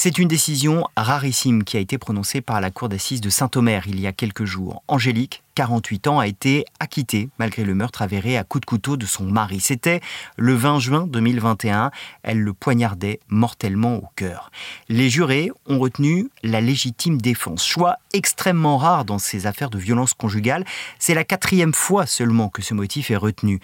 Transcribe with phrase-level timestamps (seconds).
[0.00, 3.98] C'est une décision rarissime qui a été prononcée par la Cour d'assises de Saint-Omer il
[3.98, 4.84] y a quelques jours.
[4.86, 9.06] Angélique, 48 ans, a été acquittée malgré le meurtre avéré à coups de couteau de
[9.06, 9.58] son mari.
[9.58, 10.00] C'était
[10.36, 11.90] le 20 juin 2021.
[12.22, 14.52] Elle le poignardait mortellement au cœur.
[14.88, 20.14] Les jurés ont retenu la légitime défense, choix extrêmement rare dans ces affaires de violence
[20.14, 20.64] conjugale.
[21.00, 23.58] C'est la quatrième fois seulement que ce motif est retenu.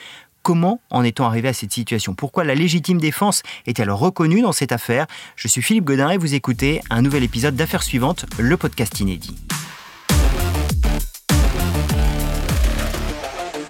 [0.45, 2.13] Comment en est-on arrivé à cette situation?
[2.15, 5.07] Pourquoi la légitime défense est-elle reconnue dans cette affaire?
[5.37, 9.35] Je suis Philippe Godin et vous écoutez un nouvel épisode d'Affaires suivantes, le podcast inédit.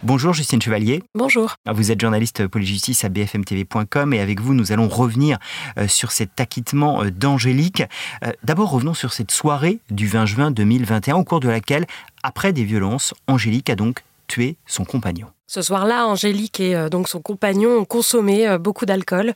[0.02, 1.04] Bonjour Justine Chevalier.
[1.14, 1.54] Bonjour.
[1.72, 5.38] Vous êtes journaliste police-justice à bfmtv.com et avec vous, nous allons revenir
[5.78, 7.84] euh, sur cet acquittement euh, d'Angélique.
[8.24, 11.86] Euh, d'abord, revenons sur cette soirée du 20 juin 2021 au cours de laquelle,
[12.24, 15.28] après des violences, Angélique a donc tué son compagnon.
[15.46, 19.34] Ce soir-là, Angélique et euh, donc son compagnon ont consommé euh, beaucoup d'alcool.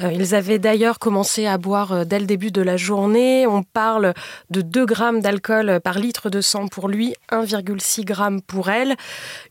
[0.00, 3.48] Euh, ils avaient d'ailleurs commencé à boire dès le début de la journée.
[3.48, 4.14] On parle
[4.50, 8.94] de 2 grammes d'alcool par litre de sang pour lui, 1,6 grammes pour elle.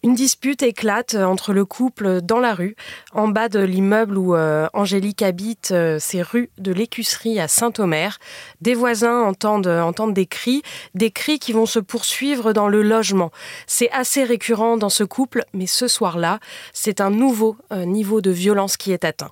[0.02, 2.78] Une dispute éclate entre le couple dans la rue.
[3.12, 4.36] En bas de l'immeuble où
[4.74, 8.18] Angélique habite, c'est rue de l'Écusserie à Saint-Omer.
[8.62, 10.64] Des voisins entendent, entendent des cris,
[10.96, 13.32] des cris qui vont se poursuivre dans le logement.
[13.68, 16.40] C'est assez récurrent dans ce couple, mais ce soir-là,
[16.72, 19.32] c'est un nouveau euh, niveau de violence qui est atteint.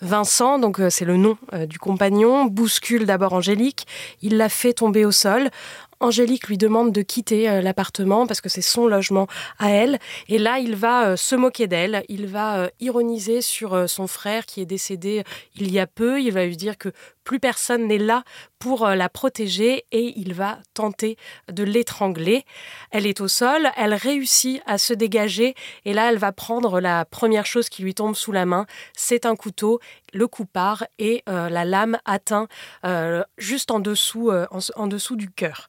[0.00, 3.86] Vincent, donc euh, c'est le nom euh, du compagnon, bouscule d'abord Angélique,
[4.22, 5.50] il la fait tomber au sol.
[6.00, 9.26] Angélique lui demande de quitter l'appartement parce que c'est son logement
[9.58, 9.98] à elle.
[10.28, 12.04] Et là, il va se moquer d'elle.
[12.08, 16.20] Il va ironiser sur son frère qui est décédé il y a peu.
[16.20, 16.92] Il va lui dire que
[17.26, 18.22] plus personne n'est là
[18.58, 21.18] pour euh, la protéger et il va tenter
[21.52, 22.44] de l'étrangler.
[22.92, 27.04] Elle est au sol, elle réussit à se dégager et là elle va prendre la
[27.04, 28.64] première chose qui lui tombe sous la main,
[28.96, 29.80] c'est un couteau,
[30.14, 32.46] le coup part et euh, la lame atteint
[32.84, 35.68] euh, juste en dessous, en, dessous du cœur.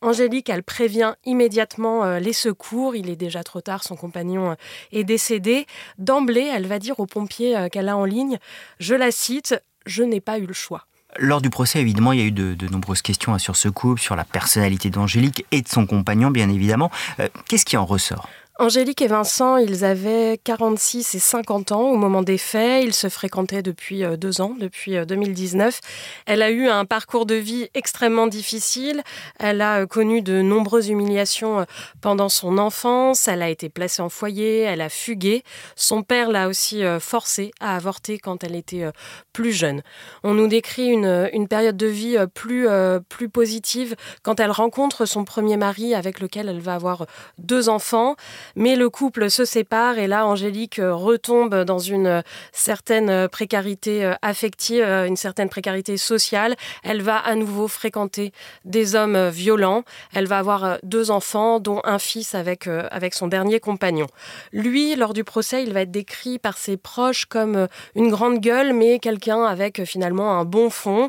[0.00, 2.94] Angélique, elle prévient immédiatement les secours.
[2.94, 4.56] Il est déjà trop tard, son compagnon
[4.92, 5.66] est décédé.
[5.98, 8.38] D'emblée, elle va dire aux pompiers qu'elle a en ligne,
[8.78, 9.54] je la cite,
[9.86, 10.86] je n'ai pas eu le choix.
[11.18, 14.16] Lors du procès, évidemment, il y a eu de, nombreuses questions sur ce couple, sur
[14.16, 16.90] la personnalité d'Angélique et de son compagnon, bien évidemment.
[17.20, 18.28] Euh, qu'est-ce qui en ressort?
[18.60, 22.84] Angélique et Vincent, ils avaient 46 et 50 ans au moment des faits.
[22.84, 25.74] Ils se fréquentaient depuis euh, deux ans, depuis 2019.
[25.74, 25.88] Euh,
[26.26, 29.02] Elle a eu un parcours de vie extrêmement difficile.
[29.40, 31.66] Elle a euh, connu de nombreuses humiliations
[32.00, 33.26] pendant son enfance.
[33.26, 34.60] Elle a été placée en foyer.
[34.60, 35.42] Elle a fugué.
[35.74, 38.84] Son père l'a aussi forcée à avorter quand elle était
[39.32, 39.82] plus jeune.
[40.22, 45.94] On nous décrit une, période de vie plus positive quand elle rencontre son premier mari
[45.94, 47.06] avec lequel elle va avoir
[47.38, 48.14] deux enfants.
[48.56, 52.22] Mais le couple se sépare et là, Angélique euh, retombe dans une euh,
[52.52, 56.54] certaine euh, précarité affective, une certaine précarité sociale.
[56.82, 58.32] Elle va à nouveau fréquenter
[58.64, 59.82] des hommes violents.
[60.14, 64.06] Elle va avoir deux enfants, dont un fils avec, avec son dernier compagnon.
[64.52, 68.72] Lui, lors du procès, il va être décrit par ses proches comme une grande gueule,
[68.72, 71.08] mais quelqu'un avec finalement un bon fond.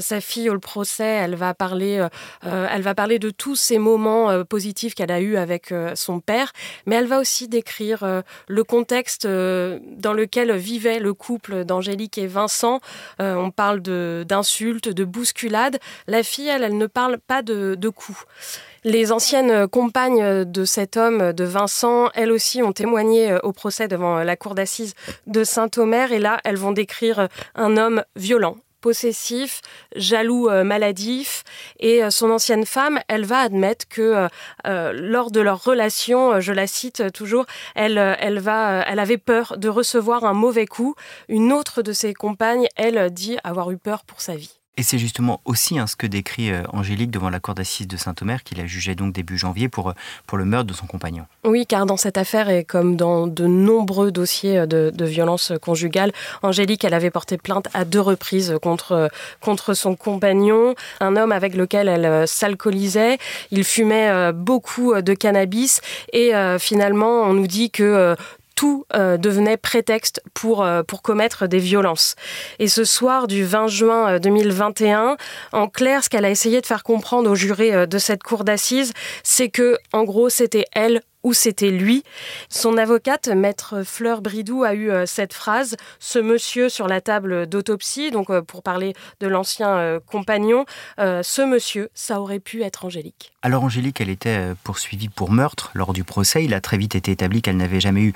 [0.00, 2.06] Sa fille, au procès, elle va parler,
[2.42, 6.52] elle va parler de tous ces moments positifs qu'elle a eus avec son père
[6.86, 12.18] mais elle va aussi décrire euh, le contexte euh, dans lequel vivait le couple d'Angélique
[12.18, 12.80] et Vincent.
[13.20, 15.78] Euh, on parle d'insultes, de, bousculades.
[16.06, 18.24] La fille, elle, elle ne parle pas de, de coups.
[18.84, 24.22] Les anciennes compagnes de cet homme, de Vincent, elles aussi ont témoigné au procès devant
[24.22, 24.94] la cour d'assises
[25.26, 26.12] de Saint-Omer.
[26.12, 29.60] Et là, elles vont décrire un homme violent, possessif,
[29.94, 31.44] jaloux euh, maladif.
[31.80, 34.28] Et euh, son ancienne femme, elle va admettre que
[34.66, 39.56] euh, lors de leur relation, je la cite toujours, elle, elle, va, elle avait peur
[39.58, 40.94] de recevoir un mauvais coup.
[41.28, 44.57] Une autre de ses compagnes, elle dit avoir eu peur pour sa vie.
[44.78, 47.96] Et c'est justement aussi hein, ce que décrit euh, Angélique devant la cour d'assises de
[47.96, 49.92] Saint-Omer, qu'il a jugé donc début janvier pour, euh,
[50.28, 51.26] pour le meurtre de son compagnon.
[51.42, 55.52] Oui, car dans cette affaire, et comme dans de nombreux dossiers euh, de, de violence
[55.60, 56.12] conjugale,
[56.42, 61.56] Angélique, elle avait porté plainte à deux reprises contre, contre son compagnon, un homme avec
[61.56, 63.18] lequel elle s'alcoolisait.
[63.50, 65.80] Il fumait beaucoup de cannabis
[66.12, 68.14] et finalement, on nous dit que
[68.58, 72.16] tout euh, devenait prétexte pour, euh, pour commettre des violences.
[72.58, 75.16] Et ce soir du 20 juin 2021, euh,
[75.52, 78.94] en clair, ce qu'elle a essayé de faire comprendre aux jurés de cette cour d'assises,
[79.22, 82.04] c'est que, en gros, c'était elle ou c'était lui.
[82.48, 87.46] Son avocate, maître Fleur Bridou, a eu euh, cette phrase Ce monsieur sur la table
[87.46, 90.64] d'autopsie, donc euh, pour parler de l'ancien euh, compagnon,
[90.98, 93.32] ce monsieur, ça aurait pu être Angélique.
[93.42, 96.44] Alors Angélique, elle était poursuivie pour meurtre lors du procès.
[96.44, 98.14] Il a très vite été établi qu'elle n'avait jamais eu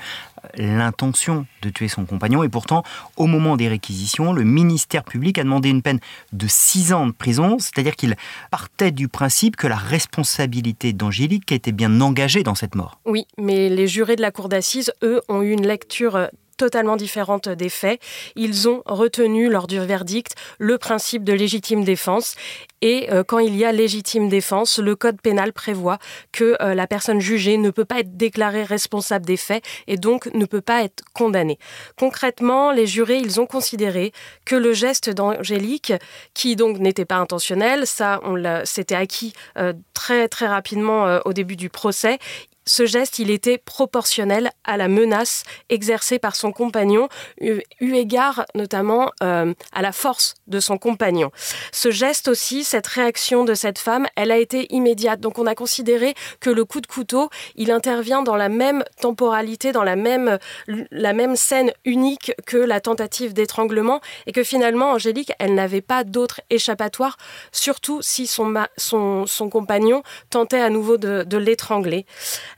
[0.55, 2.43] l'intention de tuer son compagnon.
[2.43, 2.83] Et pourtant,
[3.17, 5.99] au moment des réquisitions, le ministère public a demandé une peine
[6.31, 8.15] de 6 ans de prison, c'est-à-dire qu'il
[8.51, 12.99] partait du principe que la responsabilité d'Angélique était bien engagée dans cette mort.
[13.05, 17.49] Oui, mais les jurés de la cour d'assises, eux, ont eu une lecture totalement différente
[17.49, 17.99] des faits.
[18.35, 22.35] Ils ont retenu lors du verdict le principe de légitime défense
[22.81, 25.99] et euh, quand il y a légitime défense, le code pénal prévoit
[26.31, 30.27] que euh, la personne jugée ne peut pas être déclarée responsable des faits et donc
[30.33, 31.57] ne peut pas être condamnée.
[31.97, 34.11] Concrètement, les jurés, ils ont considéré
[34.45, 35.93] que le geste d'Angélique,
[36.33, 38.35] qui donc n'était pas intentionnel, ça, on
[38.65, 42.19] s'était acquis euh, très très rapidement au début du procès,
[42.65, 49.11] ce geste, il était proportionnel à la menace exercée par son compagnon, eu, égard notamment
[49.21, 51.31] euh, à la force de son compagnon.
[51.71, 55.19] Ce geste aussi, cette réaction de cette femme, elle a été immédiate.
[55.19, 59.71] Donc on a considéré que le coup de couteau, il intervient dans la même temporalité,
[59.71, 60.37] dans la même,
[60.67, 66.03] la même scène unique que la tentative d'étranglement et que finalement, Angélique, elle n'avait pas
[66.03, 67.17] d'autre échappatoire,
[67.51, 72.05] surtout si son, son, son compagnon tentait à nouveau de, de l'étrangler.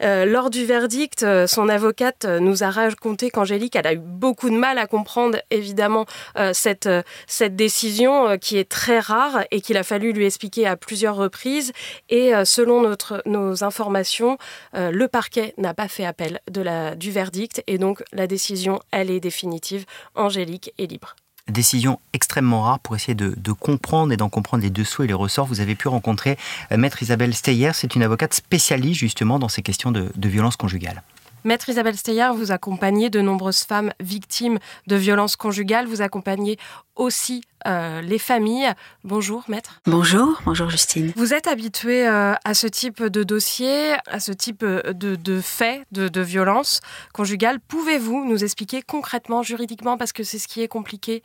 [0.02, 4.50] Euh, lors du verdict, euh, son avocate euh, nous a raconté qu'Angélique a eu beaucoup
[4.50, 6.06] de mal à comprendre évidemment
[6.54, 6.90] cette,
[7.28, 11.72] cette décision qui est très rare et qu'il a fallu lui expliquer à plusieurs reprises.
[12.10, 14.38] Et selon notre, nos informations,
[14.74, 19.12] le parquet n'a pas fait appel de la, du verdict et donc la décision, elle
[19.12, 19.86] est définitive.
[20.16, 21.16] Angélique est libre
[21.50, 25.46] décision extrêmement rare pour essayer de, comprendre et d'en comprendre les dessous et les ressorts.
[25.46, 26.38] Vous avez pu rencontrer
[26.72, 30.56] euh, Maître Isabelle Steyer, c'est une avocate spécialiste justement dans ces questions de, de violence
[30.56, 31.04] conjugale.
[31.46, 34.58] Maître Isabelle Steyer, vous accompagnez de nombreuses femmes victimes
[34.88, 35.86] de violences conjugales.
[35.86, 36.58] Vous accompagnez
[36.96, 38.72] aussi euh, les familles.
[39.04, 39.82] Bonjour, maître.
[39.86, 41.12] Bonjour, bonjour Justine.
[41.16, 45.84] Vous êtes habitué euh, à ce type de dossier, à ce type euh, de, faits,
[45.92, 46.82] de, de violences
[47.12, 47.60] conjugales.
[47.60, 51.24] Pouvez-vous nous expliquer concrètement, juridiquement, parce que c'est ce qui est compliqué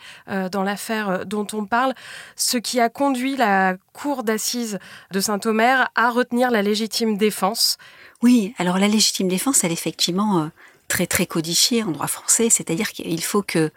[0.52, 1.94] dans l'affaire dont on parle,
[2.37, 4.78] ce qui a conduit la Cour d'assises
[5.11, 7.76] de Saint-Omer à retenir la légitime défense?
[8.22, 10.50] Oui, alors la légitime défense, elle est effectivement
[10.88, 13.70] très très codifiée en droit français, c'est-à-dire qu'il faut que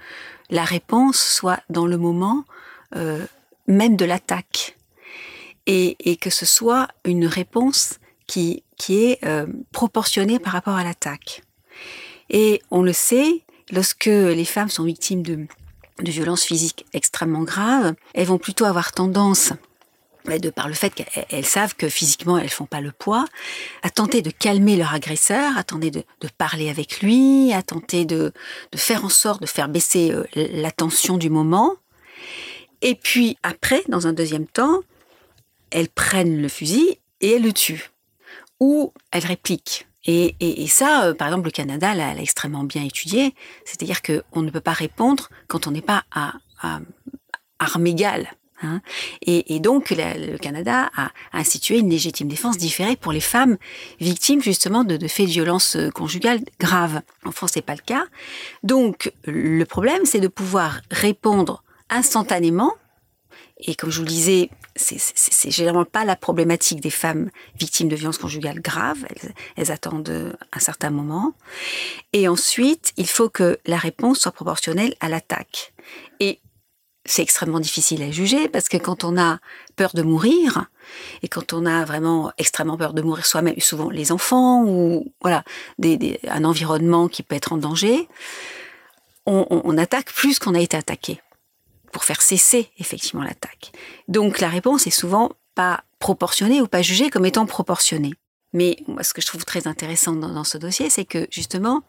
[0.50, 2.46] la réponse soit dans le moment
[2.96, 3.26] euh,
[3.68, 4.78] même de l'attaque
[5.66, 11.44] et, que ce soit une réponse qui, est euh, proportionnée par rapport à l'attaque.
[12.30, 15.48] Et on le sait, lorsque les femmes sont victimes de,
[16.00, 19.54] de violences physiques extrêmement graves, elles vont plutôt avoir tendance
[20.26, 23.26] de par le fait qu'elles savent que physiquement elles font pas le poids,
[23.82, 26.04] à tenter de calmer leur agresseur, à tenter de,
[26.38, 28.32] parler avec lui, à tenter de,
[28.76, 31.76] faire en sorte de faire baisser euh, la tension du moment.
[32.82, 34.82] Et puis après, dans un deuxième temps,
[35.72, 37.92] elles prennent le fusil et elles le tuent.
[38.60, 39.88] Ou elles répliquent.
[40.06, 43.34] Et, ça, euh, par exemple, le Canada l'a extrêmement bien étudié.
[43.66, 46.80] C'est-à-dire qu'on ne peut pas répondre quand on n'est pas à, à
[47.60, 48.30] arme égale.
[48.64, 48.82] Hein.
[49.22, 53.58] Et, donc, le Canada a institué une légitime défense différée pour les femmes
[54.00, 57.02] victimes justement de, faits de violence euh, conjugale graves.
[57.26, 58.06] En France, c'est pas le cas.
[58.64, 62.74] Donc, le problème, c'est de pouvoir répondre instantanément.
[63.60, 67.30] Et comme je vous le disais, c'est généralement pas la problématique des femmes
[67.60, 69.06] victimes de violences conjugales graves.
[69.10, 71.34] Elles, elles, attendent un certain moment.
[72.12, 75.74] Et ensuite, il faut que la réponse soit proportionnelle à l'attaque.
[77.06, 79.40] C'est extrêmement difficile à juger parce que quand on a
[79.76, 80.68] peur de mourir
[81.22, 85.44] et quand on a vraiment extrêmement peur de mourir soi-même, souvent les enfants ou voilà
[86.30, 88.08] un environnement qui peut être en danger,
[89.26, 91.22] on, attaque plus qu'on a été attaqué
[91.92, 93.72] pour faire cesser effectivement l'attaque.
[94.08, 98.14] Donc la réponse est souvent pas proportionnée ou pas jugée comme étant proportionnée.
[98.54, 101.84] Mais moi, ce que je trouve très intéressant dans ce dossier, c'est que justement,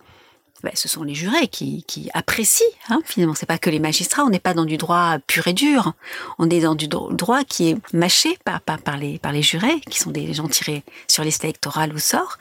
[0.64, 2.66] ben, ce sont les jurés qui, apprécient.
[2.88, 4.24] Hein, finalement, c'est pas que les magistrats.
[4.24, 5.92] On n'est pas dans du droit pur et dur.
[6.38, 10.00] On est dans du droit qui est mâché par, par, les, par les jurés, qui
[10.00, 12.38] sont des gens tirés sur liste électorale ou sort.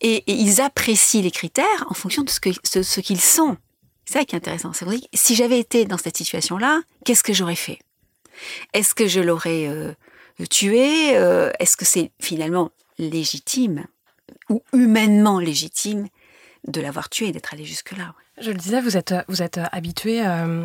[0.00, 3.56] Et, ils apprécient les critères en fonction de ce qu'ils sont.
[4.04, 4.72] C'est ça qui est intéressant.
[4.72, 7.78] C'est si j'avais été dans cette situation-là, qu'est-ce que j'aurais fait?
[8.72, 9.92] Est-ce que je l'aurais euh,
[10.50, 11.16] tué?
[11.16, 13.86] Euh, Est-ce que c'est finalement légitime
[14.50, 16.08] ou humainement légitime
[16.66, 18.14] de l'avoir tué et d'être allé jusque-là.
[18.40, 20.64] Je le disais, vous êtes, vous êtes habitué euh,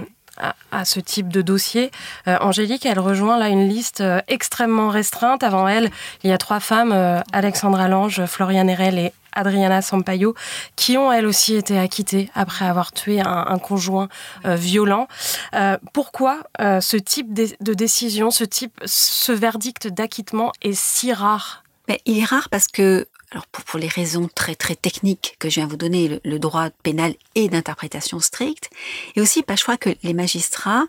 [0.72, 1.92] à, ce type de dossier.
[2.26, 5.44] Angélique, elle rejoint là une liste extrêmement restreinte.
[5.44, 5.92] Avant elle,
[6.24, 6.94] il y a trois femmes,
[7.34, 10.36] Alexandra Lange, Floriane Erel et Adriana Sampaio,
[10.76, 14.10] qui ont elles aussi été acquittées après avoir tué un, conjoint
[14.46, 15.08] euh, violent.
[15.54, 21.64] Euh, pourquoi euh, ce type de, décision, ce type, ce verdict d'acquittement est si rare?
[21.88, 25.56] Mais Il est rare parce que, alors pour, les raisons très très techniques que je
[25.56, 28.70] viens vous donner, le, droit pénal est d'interprétation stricte,
[29.16, 30.86] et aussi parce que je crois que les magistrats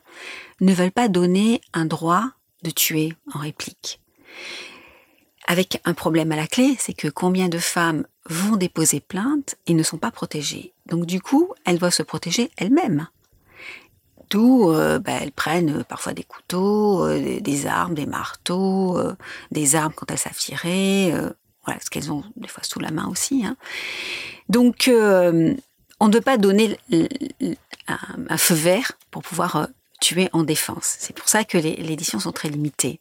[0.61, 2.31] ne veulent pas donner un droit
[2.63, 4.01] de tuer en réplique
[5.51, 9.75] avec un problème à la clé, c'est que combien de femmes vont déposer plainte et
[9.75, 10.73] ne sont pas protégées.
[10.87, 13.09] Donc du coup, elles doivent se protéger elles-mêmes.
[14.31, 19.17] D'où euh, bah, elles prennent parfois des couteaux, euh, des, armes, des marteaux, euh,
[19.51, 20.39] des armes quand elles savent
[21.81, 23.45] ce qu'elles ont des fois sous la main aussi.
[23.45, 23.57] Hein.
[24.49, 24.91] Donc
[26.01, 26.79] on ne peut pas donner
[27.89, 29.69] un, feu vert pour pouvoir
[30.01, 30.97] tuer en défense.
[30.99, 33.01] C'est pour ça que les, éditions sont très limitées.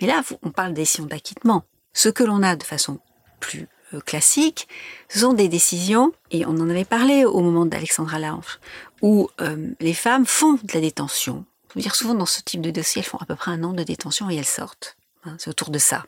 [0.00, 1.64] Mais là, on parle d'éditions d'acquittement.
[1.94, 2.98] Ce que l'on a de façon
[3.38, 4.68] plus euh, classique,
[5.08, 8.58] ce sont des décisions, et on en avait parlé au moment d'Alexandra Lange,
[9.00, 11.44] où euh, les femmes font de la détention.
[11.70, 13.62] Je veux dire, souvent dans ce type de dossier, elles font à peu près un
[13.64, 14.96] an de détention et elles sortent.
[15.24, 16.04] Hein, c'est autour de ça.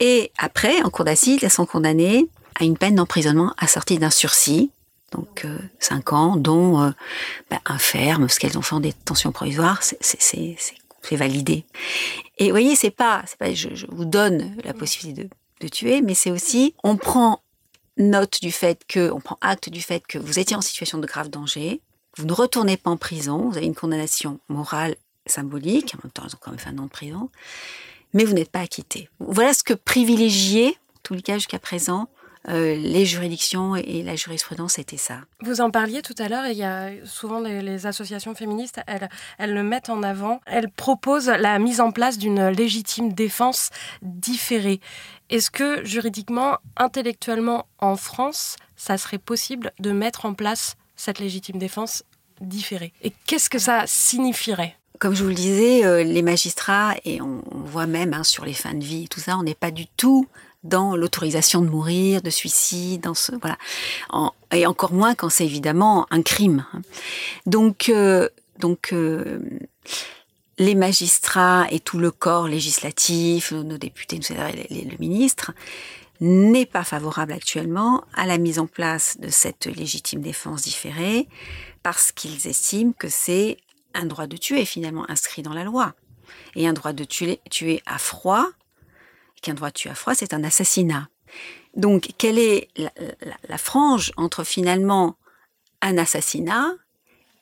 [0.00, 4.70] Et après, en cour d'assises, elles sont condamnées à une peine d'emprisonnement assortie d'un sursis,
[5.12, 6.92] donc euh, cinq ans, dont
[7.50, 11.64] ben, un ferme, ce qu'elles ont fait en détention provisoire, c'est validé.
[12.38, 15.28] Et vous voyez, c'est pas, pas, je, vous donne la possibilité
[15.60, 17.42] de, tuer, mais c'est aussi, on prend
[17.96, 21.06] note du fait que, on prend acte du fait que vous étiez en situation de
[21.06, 21.80] grave danger,
[22.16, 26.22] vous ne retournez pas en prison, vous avez une condamnation morale symbolique, en même temps,
[26.26, 27.28] ils ont quand même fait un an de prison,
[28.12, 29.08] mais vous n'êtes pas acquitté.
[29.20, 32.08] Voilà ce que privilégier, en tous les cas jusqu'à présent,
[32.48, 35.20] euh, les juridictions et la jurisprudence, c'était ça.
[35.42, 39.52] Vous en parliez tout à l'heure, il y a souvent les, associations féministes, elles, elles,
[39.52, 44.80] le mettent en avant, elles proposent la mise en place d'une légitime défense différée.
[45.28, 51.58] Est-ce que juridiquement, intellectuellement, en France, ça serait possible de mettre en place cette légitime
[51.58, 52.02] défense
[52.40, 52.94] différée?
[53.02, 54.76] Et qu'est-ce que ça signifierait?
[54.98, 58.54] Comme je vous le disais, euh, les magistrats, et on, voit même hein, sur les
[58.54, 60.26] fins de vie, tout ça, on n'est pas du tout
[60.64, 63.58] dans l'autorisation de mourir, de suicide, dans ce voilà,
[64.52, 66.64] et encore moins quand c'est évidemment un crime.
[67.46, 68.28] Donc, euh,
[68.58, 69.38] donc euh,
[70.58, 75.52] les magistrats et tout le corps législatif, nos députés, le ministre,
[76.20, 81.28] n'est pas favorable actuellement à la mise en place de cette légitime défense différée
[81.84, 83.58] parce qu'ils estiment que c'est
[83.94, 85.94] un droit de tuer finalement inscrit dans la loi.
[86.54, 88.46] Et un droit de tuer, à froid,
[89.42, 91.08] qu'un droit de tuer à froid, c'est un assassinat.
[91.74, 92.68] Donc, quelle est
[93.48, 95.16] la, frange entre finalement
[95.80, 96.74] un assassinat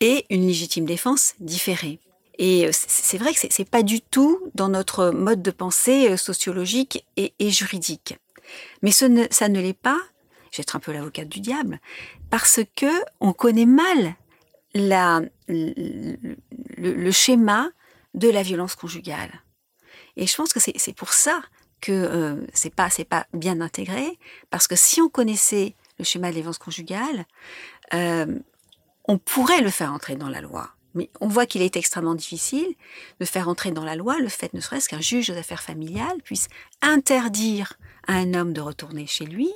[0.00, 1.99] et une légitime défense différée?
[2.38, 6.17] Et euh, c'est vrai que c'est pas du tout dans notre mode de pensée euh,
[6.17, 8.19] sociologique et, juridique.
[8.83, 9.99] Mais ça ne l'est pas.
[10.59, 11.81] Être un peu l'avocate du diable
[12.31, 12.87] parce que
[13.21, 14.15] on connaît mal
[14.76, 17.71] la, le schéma
[18.14, 19.42] de la violence conjugale.
[20.16, 21.42] Et je pense que c'est pour ça
[21.80, 24.18] que euh, c'est pas pas bien intégré
[24.50, 27.26] parce que si on connaissait le schéma de l'évance conjugale,
[27.95, 28.38] euh,
[29.04, 30.71] on pourrait le faire entrer dans la loi.
[30.95, 32.75] Mais on voit qu'il est extrêmement difficile
[33.21, 36.23] de faire entrer dans la loi le fait ne serait-ce qu'un juge aux affaires familiales
[36.25, 36.49] puisse
[36.80, 37.75] interdire
[38.06, 39.50] à un homme de retourner chez lui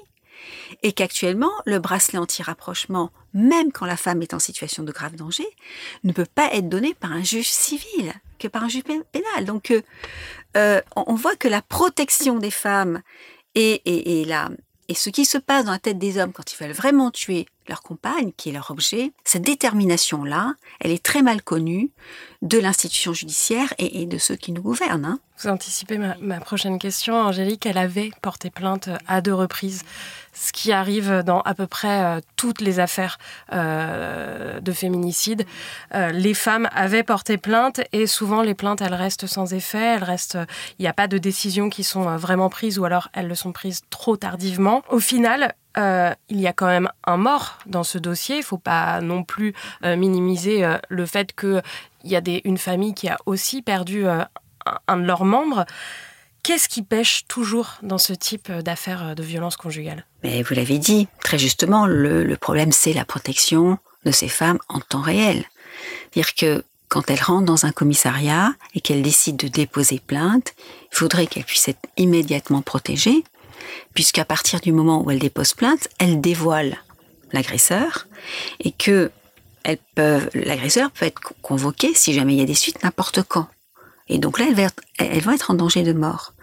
[0.83, 5.47] et qu'actuellement, le bracelet anti-rapprochement, même quand la femme est en situation de grave danger,
[6.05, 9.45] ne peut pas être donné par un juge civil que par un juge pénal.
[9.45, 9.83] Donc, euh,
[10.57, 13.03] euh, on voit que la protection des femmes
[13.55, 14.27] et, et,
[14.89, 17.47] et ce qui se passe dans la tête des hommes quand ils veulent vraiment tuer
[17.71, 21.91] leur compagne, qui est leur objet, cette détermination-là, elle est très mal connue
[22.43, 25.05] de l'institution judiciaire et, de ceux qui nous gouvernent.
[25.05, 25.21] Hein.
[25.39, 27.15] Vous anticipez ma, prochaine question.
[27.15, 29.83] Angélique, elle avait porté plainte à deux reprises,
[30.33, 33.19] ce qui arrive dans à peu près euh, toutes les affaires
[33.53, 35.47] euh, de féminicide.
[35.95, 39.97] Euh, les femmes avaient porté plainte et souvent les plaintes, elles restent sans effet.
[39.97, 40.39] Elles restent,
[40.79, 43.53] il n'y a pas de décisions qui sont vraiment prises ou alors elles le sont
[43.53, 44.83] prises trop tardivement.
[44.91, 48.37] Au final, euh, il y a quand même un mort dans ce dossier.
[48.37, 51.63] Il ne faut pas non plus euh, minimiser euh, le fait qu'il
[52.05, 55.65] y a une famille qui a aussi perdu un de leurs membres.
[56.43, 60.07] Qu'est-ce qui pêche toujours dans ce type d'affaires de violence conjugale?
[60.23, 64.81] Mais vous l'avez dit, très justement, le, problème c'est la protection de ces femmes en
[64.81, 65.45] temps réel.
[66.13, 70.55] Dire que quand elles rentrent dans un commissariat et qu'elles décident de déposer plainte,
[70.93, 73.23] il faudrait qu'elles puissent être immédiatement protégées
[73.95, 76.79] puisqu'à partir du moment où elle dépose plainte, elle dévoile
[77.33, 78.07] l'agresseur
[78.61, 79.11] et que
[80.35, 83.47] l'agresseur peut être convoqué si jamais il y a des suites n'importe quand.
[84.09, 84.47] Et donc là,
[84.99, 86.35] elles, vont être en danger de mort.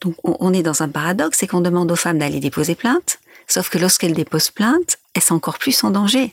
[0.00, 3.70] Donc on, est dans un paradoxe, c'est qu'on demande aux femmes d'aller déposer plainte, sauf
[3.70, 6.32] que lorsqu'elles déposent plainte, elles sont encore plus en danger.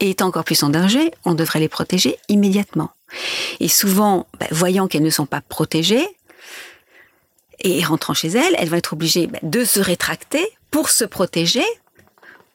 [0.00, 2.90] Et étant encore plus en danger, on devrait les protéger immédiatement.
[3.60, 6.06] Et souvent, bah, voyant qu'elles ne sont pas protégées,
[7.60, 11.64] et rentrant chez elles, elles vont être obligées bah, de se rétracter pour se protéger,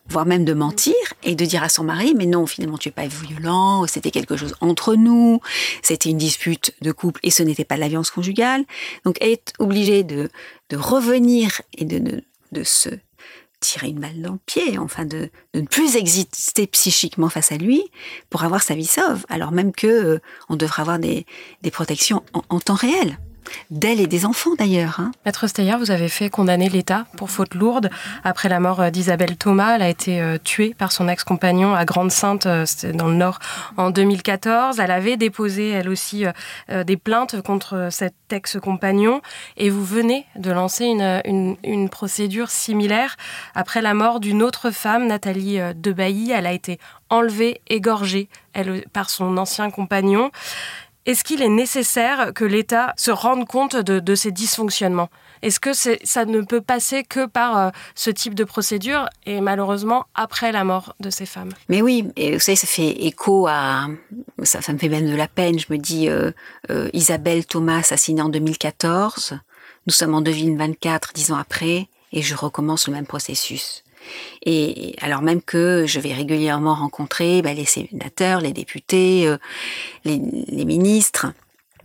[0.08, 0.94] voire même de mentir
[1.24, 4.38] et de dire à son mari mais non finalement tu es pas violent c'était quelque
[4.38, 5.40] chose entre nous
[5.82, 8.66] c'était une dispute de couple et ce n'était pas de la violence conjugale.
[9.04, 10.30] Donc elle est obligée de,
[10.70, 12.22] de revenir et de,
[12.52, 12.90] de, se
[13.60, 17.58] tirer une balle dans le pied enfin de, de, ne plus exister psychiquement face à
[17.58, 17.84] lui
[18.30, 20.20] pour avoir sa vie sauve alors même que euh,
[20.50, 21.26] on devrait avoir des,
[21.64, 23.18] des protections en temps réel
[23.72, 25.00] d'elle et des enfants d'ailleurs.
[25.00, 25.12] Hein.
[25.26, 27.90] Maître Steyer, vous avez fait condamner l'État pour faute lourde.
[28.24, 31.86] Après la mort euh, d'Isabelle Thomas, elle a été euh, tuée par son ex-compagnon à
[31.86, 33.40] Grande-Sainte, euh, dans le Nord,
[33.78, 34.80] en 2014.
[34.80, 36.26] Elle avait déposé, elle aussi,
[36.70, 39.22] des plaintes contre cet ex-compagnon.
[39.58, 43.16] Et vous venez de lancer une, procédure similaire
[43.54, 46.32] après la mort d'une autre femme, Nathalie Debailly.
[46.32, 50.32] Elle a été enlevée, égorgée elle, par son ancien compagnon.
[51.06, 55.10] Est-ce qu'il est nécessaire que l'État se rende compte de, ces dysfonctionnements?
[55.44, 60.06] Est-ce que ça ne peut passer que par euh, ce type de procédure et malheureusement
[60.16, 61.52] après la mort de ces femmes?
[61.70, 63.88] Mais oui, et vous savez, ça fait écho à...
[64.42, 65.60] Ça, me fait même de la peine.
[65.60, 66.32] Je me dis, euh,
[66.72, 69.38] euh, Isabelle Thomas assassinée en 2014.
[69.86, 73.85] Nous sommes en 2024, dix ans après, et je recommence le même processus.
[74.44, 79.38] Et alors même que je vais régulièrement rencontrer bah, les sénateurs, les députés, euh,
[80.04, 81.28] les, ministres,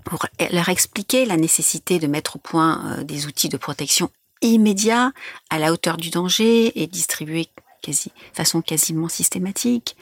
[0.04, 4.10] pour leur expliquer la nécessité de mettre au point euh, des outils de protection
[4.42, 5.12] immédiats
[5.50, 7.48] à la hauteur du danger et distribués
[7.82, 9.96] quasi, façon quasiment systématique.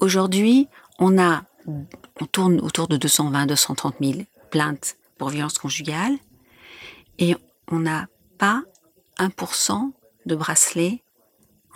[0.00, 4.20] Aujourd'hui, on a, on tourne autour de 220, 230 000
[4.50, 6.16] plaintes pour violence conjugale
[7.18, 7.34] et
[7.70, 8.06] on n'a
[8.38, 8.62] pas
[9.18, 9.92] 1%
[10.26, 11.02] de bracelets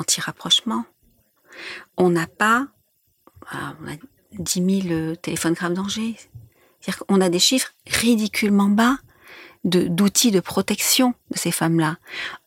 [0.03, 0.85] anti-rapprochement.
[1.97, 2.69] On n'a pas
[3.51, 3.97] ah, on a
[4.39, 6.17] 10 000 euh, téléphones grave danger.
[6.81, 8.99] C'est-à-dire a des chiffres ridiculement bas
[9.65, 11.97] d'outils de, protection de ces femmes-là.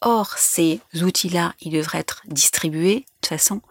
[0.01, 3.62] Or, ces outils-là, ils devraient être distribués de façon,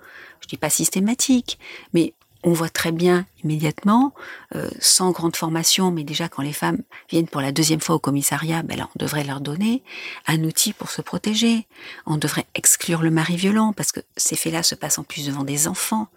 [0.41, 1.59] je dis pas systématique,
[1.93, 2.15] mais
[2.45, 4.15] on voit très bien immédiatement,
[4.55, 7.99] euh, sans grande formation, mais déjà quand les femmes viennent pour la deuxième fois au
[7.99, 9.83] commissariat, ben là, on devrait leur donner
[10.27, 11.67] un outil pour se protéger.
[12.07, 15.45] On devrait exclure le mari violent, parce que ces faits-là se passent en plus devant
[15.45, 16.09] des enfants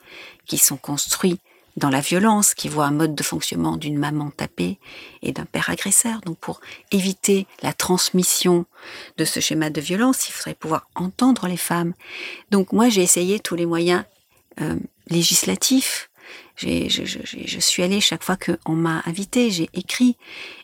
[0.46, 1.40] qui sont construits
[1.78, 4.80] dans la violence, qui voient un mode de fonctionnement d'une maman tapée
[5.22, 6.22] et d'un père agresseur.
[6.22, 6.60] Donc pour
[6.92, 8.66] éviter la transmission
[9.18, 11.94] de ce schéma de violence, il faudrait pouvoir entendre les femmes.
[12.52, 14.04] Donc moi j'ai essayé tous les moyens
[14.60, 14.76] euh,
[15.08, 16.07] législatifs
[16.58, 20.18] je, suis allée chaque fois qu'on m'a invité, j'ai écrit,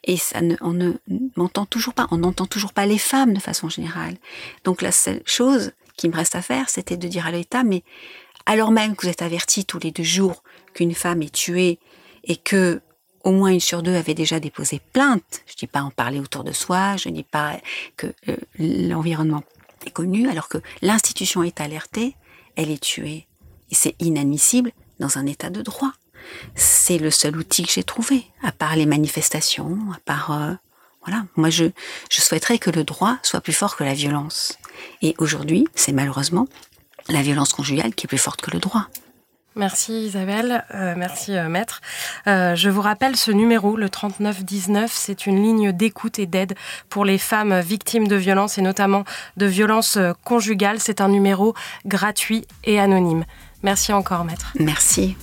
[0.04, 0.94] et ça ne, on ne
[1.36, 4.16] m'entend toujours pas, on n'entend toujours pas les femmes de façon générale.
[4.64, 7.84] Donc la seule chose qui me reste à faire, c'était de dire à l'État, mais
[8.46, 11.80] alors même que vous êtes averti tous les deux jours qu'une femme est tuée
[12.24, 12.82] et que
[13.24, 16.44] au moins une sur deux avait déjà déposé plainte, je dis pas en parler autour
[16.44, 17.58] de soi, je dis pas
[17.96, 19.44] que euh, l'environnement
[19.86, 22.16] est connu, alors que l'institution est alertée,
[22.56, 23.28] elle est tuée.
[23.72, 25.92] Et c'est inadmissible dans un état de droit.
[26.56, 30.32] C'est le seul outil que j'ai trouvé, à part les manifestations, à part...
[30.32, 30.54] Euh,
[31.06, 31.66] voilà, moi je,
[32.10, 34.58] je souhaiterais que le droit soit plus fort que la violence.
[35.02, 36.48] Et aujourd'hui, c'est malheureusement
[37.10, 38.88] la violence conjugale qui est plus forte que le droit.
[39.58, 41.82] Merci Isabelle, euh, merci euh, Maître.
[42.26, 46.56] je vous rappelle ce numéro, le 3919, c'est une ligne d'écoute et d'aide
[46.88, 49.04] pour les femmes victimes de violences et notamment
[49.36, 50.80] de violences conjugales.
[50.80, 51.54] C'est un numéro
[51.86, 53.26] gratuit et anonyme.
[53.64, 54.54] Merci encore, maître.
[54.60, 55.16] Merci.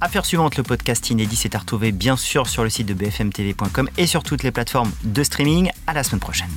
[0.00, 3.90] Affaire suivante, le podcast inédit s'est à retrouver bien sûr sur le site de bfmtv.com
[3.98, 5.70] et sur toutes les plateformes de streaming.
[5.88, 6.50] À la semaine prochaine.